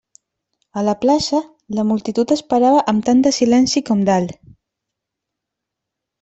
A 0.81 0.85
la 0.85 0.95
plaça, 1.03 1.41
la 1.79 1.85
multitud 1.89 2.33
esperava 2.37 2.79
amb 2.93 3.05
tant 3.11 3.21
de 3.29 3.33
silenci 3.41 3.85
com 3.91 4.03
dalt. 4.09 4.35